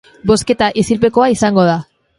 [0.31, 1.79] Bozketa isilpekoa izango da.